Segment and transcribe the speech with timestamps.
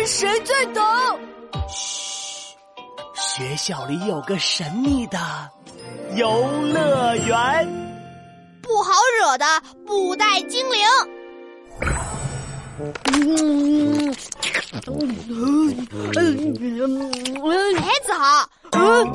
[0.00, 0.82] 看谁最懂。
[1.68, 2.56] 嘘，
[3.14, 5.18] 学校里有个神秘的
[6.16, 7.68] 游乐园，
[8.62, 9.44] 不好惹的
[9.86, 10.80] 布袋精灵。
[13.12, 14.16] 嗯
[17.76, 18.48] 哎，子豪，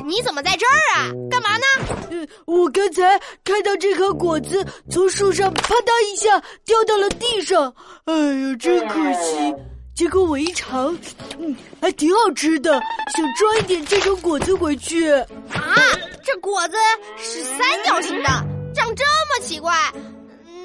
[0.06, 1.10] 你怎么在这儿啊？
[1.28, 1.64] 干嘛呢？
[2.44, 7.74] 我刚才看到这颗果子从树上啪嗒一下掉到了地上，
[8.04, 9.52] 哎呀，真可惜。
[9.96, 10.94] 结果我一尝，
[11.38, 12.78] 嗯，还挺好吃的，
[13.16, 15.10] 想装一点这种果子回去。
[15.10, 15.74] 啊，
[16.22, 16.76] 这果子
[17.16, 18.28] 是三角形的，
[18.74, 19.74] 长这么奇怪，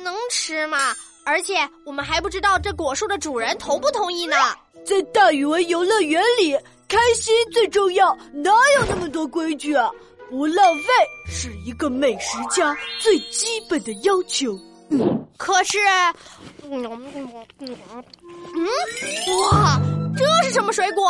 [0.03, 0.94] 能吃吗？
[1.23, 1.55] 而且
[1.86, 4.36] 我们还不知道这果树的主人同不同意呢。
[4.84, 6.53] 在大语文游乐园里，
[6.89, 9.89] 开心最重要，哪有那么多规矩啊？
[10.30, 10.84] 不浪费
[11.25, 14.59] 是一个美食家最基本的要求。
[14.89, 15.77] 嗯，可是，
[16.63, 16.84] 嗯
[17.59, 18.03] 嗯
[18.55, 18.68] 嗯，
[19.42, 19.80] 哇，
[20.17, 21.09] 这是什么水果？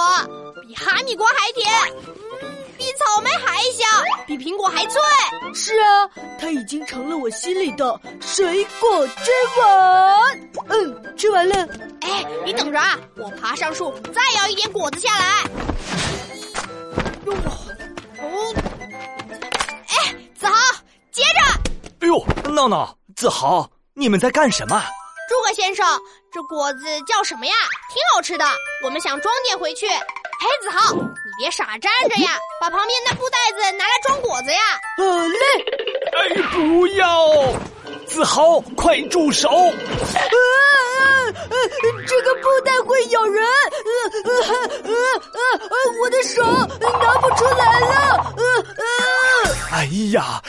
[0.68, 1.72] 比哈密瓜还甜。
[2.78, 3.88] 比草莓还香，
[4.26, 5.00] 比苹果还脆。
[5.54, 10.38] 是啊，它已经成了我心里的水果之王。
[10.70, 11.56] 嗯，吃完了。
[12.02, 15.44] 哎，你等着啊，我爬上树，再摇一点果子下来。
[17.28, 17.34] 哟，
[18.18, 18.56] 哦，
[19.88, 20.56] 哎，子豪，
[21.12, 21.72] 接着。
[22.00, 24.84] 哎呦，闹闹，子豪，你们在干什么？
[25.32, 25.88] 诸葛先生，
[26.30, 27.54] 这果子叫什么呀？
[27.88, 28.44] 挺好吃的，
[28.84, 29.88] 我们想装点回去。
[29.88, 29.96] 嘿，
[30.62, 34.60] 子豪，你别傻站着呀，把旁边那布袋子拿来装果子呀。
[34.98, 35.40] 好嘞。
[36.18, 37.30] 哎，不要！
[38.06, 39.48] 子豪，快住手！
[39.48, 39.72] 啊
[40.12, 40.36] 啊
[41.24, 41.34] 啊！
[42.06, 43.42] 这个布袋会咬人。
[43.46, 43.90] 呃
[44.26, 44.34] 呃
[44.84, 44.92] 呃
[45.32, 48.34] 呃呃，我的手拿不出来了。
[48.36, 48.44] 呃
[48.76, 48.84] 呃。
[49.72, 50.42] 哎呀，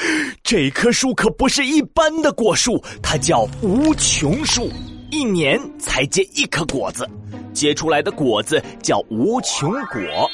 [0.55, 4.71] 这棵树可不是一般的果树，它叫无穷树，
[5.11, 7.09] 一年才结一颗果子。
[7.55, 10.31] 结出来的果子叫无穷果，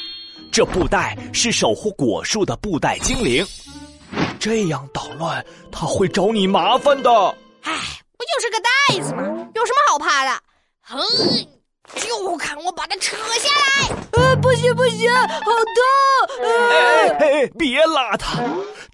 [0.51, 3.45] 这布袋是守护果树的布袋精灵。
[4.37, 7.09] 这样捣乱，它会找你麻烦的。
[7.61, 7.71] 唉，
[8.17, 9.23] 不就是个袋子吗？
[9.55, 10.37] 有什么好怕的？
[10.81, 10.99] 哼，
[11.95, 13.95] 就看我把它扯下来！
[14.11, 16.43] 呃，不行不行，好痛！
[16.43, 18.43] 哎哎，别拉他，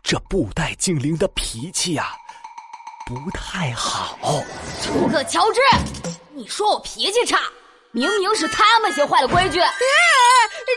[0.07, 2.13] 这布袋精灵的脾气呀，
[3.07, 4.15] 不太好。
[4.83, 5.59] 诸葛乔治，
[6.35, 7.39] 你说我脾气差？
[7.89, 9.59] 明明是他们先坏了规矩！
[9.59, 9.73] 哎，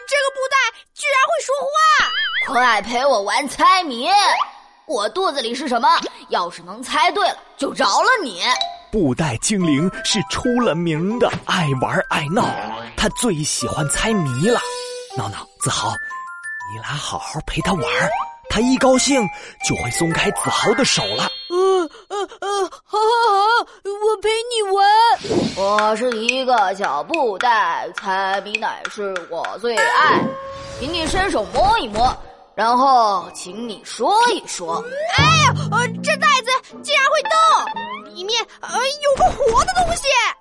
[0.09, 0.57] 这个布袋
[0.95, 2.55] 居然会说话！
[2.55, 4.09] 快陪我玩猜谜！
[4.87, 6.01] 我肚子里是什么？
[6.31, 8.41] 要是能猜对了，就饶了你。
[8.91, 12.49] 布袋精灵是出了名的爱玩爱闹，
[12.97, 14.59] 他最喜欢猜谜了。
[15.19, 15.91] 闹闹，子豪，
[16.73, 17.85] 你俩好好陪他玩，
[18.49, 19.21] 他一高兴
[19.67, 21.29] 就会松开子豪的手了。
[21.51, 24.87] 嗯嗯嗯，好好好，我陪你玩。
[25.57, 30.21] 我是一个小布袋，猜谜奶是我最爱，
[30.79, 32.15] 请你伸手摸一摸，
[32.55, 34.85] 然后请你说一说。
[35.17, 36.51] 哎呀，呃，这袋子
[36.83, 40.03] 竟然会动，里面呃有个活的东西。
[40.09, 40.35] 啊，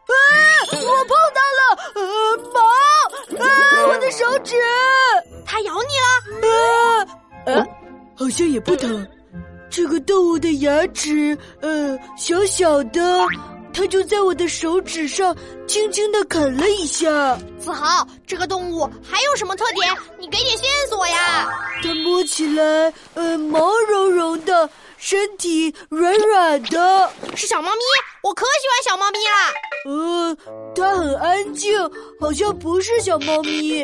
[10.18, 13.24] 这个动物的牙齿，呃，小小的，
[13.72, 15.36] 它就在我的手指上
[15.68, 17.38] 轻轻的啃了一下。
[17.60, 19.96] 子豪，这个动物还有什么特点？
[20.18, 21.48] 你给点线索呀！
[21.84, 24.68] 它摸起来，呃，毛茸茸的，
[24.98, 27.82] 身体软软的，是小猫咪。
[28.24, 29.54] 我可喜欢小猫咪啦。
[29.86, 30.36] 呃，
[30.76, 31.80] 它很安静，
[32.20, 33.84] 好像不是小猫咪。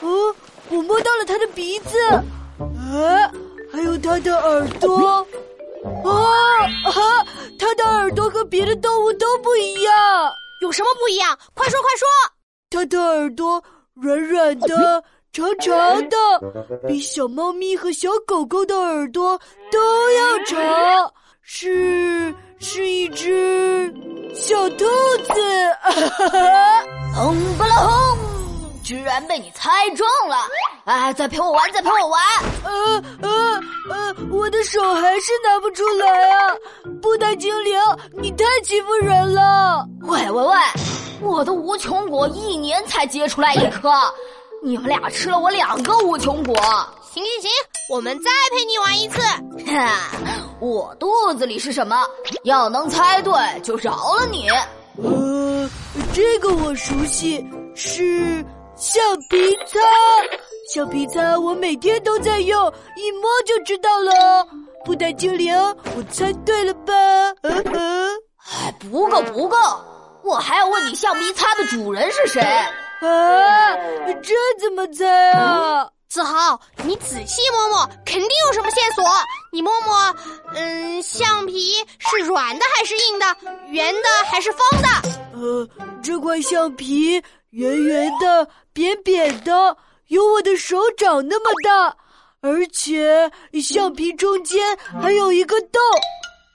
[0.00, 0.34] 哦，
[0.68, 1.98] 我摸到了它的鼻子。
[2.58, 3.32] 啊。
[3.72, 5.24] 还有它的耳朵，
[6.04, 6.10] 啊
[6.84, 7.26] 啊！
[7.58, 9.92] 它的耳朵和别的动物都不一样，
[10.62, 11.38] 有什么不一样？
[11.54, 12.06] 快说快说！
[12.70, 13.62] 它的耳朵
[13.94, 15.02] 软软的、
[15.32, 15.74] 长长
[16.08, 16.16] 的，
[16.86, 19.38] 比小猫咪和小狗狗的耳朵
[19.72, 23.92] 都要长，是是一只
[24.34, 24.84] 小兔
[25.24, 25.32] 子。
[27.14, 28.18] 轰巴拉轰！
[28.82, 30.36] 居然被你猜中了！
[30.84, 32.20] 哎，再陪我玩，再陪我玩！
[32.64, 36.54] 呃呃呃，我的手还是拿不出来啊！
[37.00, 37.78] 布袋精灵，
[38.20, 39.84] 你太欺负人了！
[40.02, 40.54] 喂喂喂，
[41.22, 43.90] 我的无穷果一年才结出来一颗，
[44.62, 46.54] 你们俩吃了我两个无穷果。
[47.12, 47.50] 行行行，
[47.88, 49.20] 我们再陪你玩一次。
[49.72, 50.10] 哈，
[50.60, 52.06] 我肚子里是什么？
[52.44, 54.48] 要能猜对，就饶了你。
[55.02, 55.70] 呃，
[56.12, 57.44] 这个我熟悉，
[57.74, 58.44] 是。
[58.76, 59.36] 橡皮
[59.66, 59.78] 擦，
[60.72, 64.46] 橡皮擦，我每天都在用，一摸就知道了。
[64.84, 65.52] 布袋精灵，
[65.96, 66.92] 我猜对了吧？
[67.42, 68.08] 嗯嗯，
[68.52, 69.56] 哎，不够不够，
[70.22, 72.40] 我还要问你，橡皮擦的主人是谁？
[73.00, 73.76] 啊，
[74.22, 75.90] 这怎么猜啊？
[76.08, 79.04] 子豪，你仔细摸摸，肯定有什么线索。
[79.50, 80.14] 你摸摸，
[80.54, 83.26] 嗯，橡皮是软的还是硬的？
[83.70, 84.88] 圆的还是方的？
[85.34, 85.68] 呃，
[86.00, 87.20] 这块橡皮
[87.50, 89.76] 圆圆的、扁扁的，
[90.10, 91.96] 有我的手掌那么大，
[92.40, 93.30] 而且
[93.62, 94.60] 橡皮中间
[95.00, 95.80] 还有一个洞。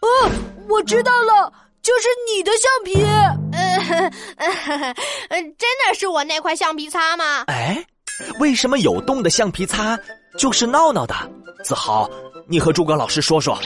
[0.02, 0.30] 哦，
[0.70, 3.02] 我知道了，就是你的橡皮。
[4.38, 7.44] 呃， 真的是我那块橡皮擦吗？
[7.48, 7.84] 哎。
[8.40, 10.00] 为什么有洞的橡皮擦
[10.38, 11.14] 就是闹闹的？
[11.66, 12.10] 子豪，
[12.48, 13.60] 你和诸葛老师说说。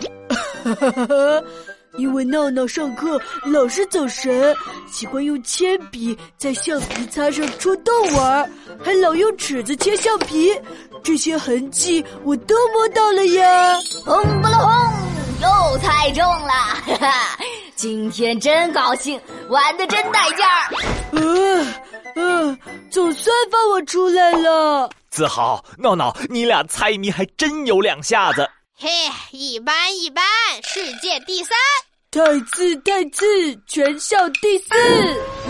[1.97, 4.55] 因为闹闹上课老是走神，
[4.91, 8.49] 喜欢用铅笔在橡皮擦上戳洞玩，
[8.83, 10.53] 还老用尺子切橡皮，
[11.03, 13.75] 这些痕迹我都摸到了呀！
[14.05, 14.71] 轰不隆轰，
[15.41, 16.51] 又猜中了，
[16.85, 17.39] 哈哈！
[17.75, 19.19] 今天真高兴，
[19.49, 20.73] 玩的真带劲儿。
[21.13, 21.73] 嗯
[22.15, 22.59] 嗯，
[22.91, 24.89] 总算放我出来了。
[25.09, 28.47] 子豪、闹闹，你俩猜谜还真有两下子。
[28.81, 28.89] 嘿，
[29.31, 30.23] 一般一般，
[30.63, 31.57] 世界第三，
[32.11, 33.25] 太次太次，
[33.67, 34.69] 全校第四。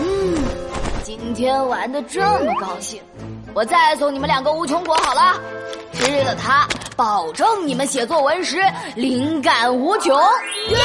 [0.00, 0.34] 嗯，
[1.04, 3.00] 今天玩的这么高兴，
[3.54, 5.40] 我再送你们两个无穷果好了，
[5.92, 6.66] 吃了它，
[6.96, 8.60] 保证你们写作文时
[8.96, 10.12] 灵感无穷。
[10.70, 10.76] 耶！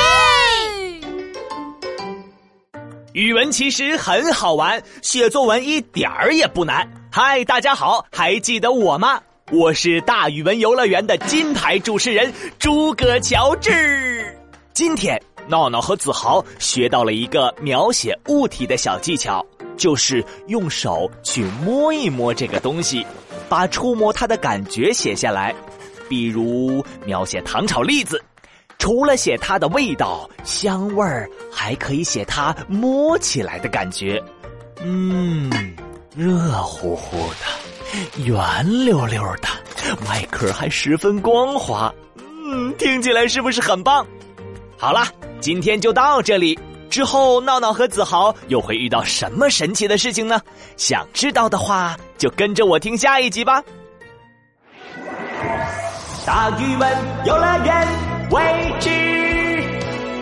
[3.13, 6.87] 语文其实很好玩，写作文一点儿也不难。
[7.11, 9.19] 嗨，大家好，还记得我吗？
[9.51, 14.35] 我是大语文游乐园的金牌主持人诸葛乔治。
[14.73, 19.45] 今天闹闹和子豪学到了一个描写物体的小技巧，
[19.77, 23.05] 就是用手去摸一摸这个东西，
[23.47, 25.53] 把触摸它的感觉写下来。
[26.09, 28.19] 比如描写糖炒栗子。
[28.79, 34.21] 除了写它的味道、香味儿，还可以写它摸起来的感觉。
[34.81, 35.51] 嗯，
[36.15, 37.45] 热乎乎的，
[38.23, 39.47] 圆溜溜的，
[40.09, 41.93] 外壳还十分光滑。
[42.17, 44.05] 嗯，听起来是不是很棒？
[44.77, 45.05] 好了，
[45.39, 46.57] 今天就到这里。
[46.89, 50.39] 之后闹闹和子豪又会遇到什么神奇的事情呢？
[50.77, 53.61] 想知道的话，就跟着我听下一集吧。
[56.25, 57.87] 大语文游乐园。
[58.31, 58.41] 未
[58.79, 58.89] 知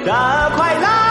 [0.03, 1.02] 的快乐。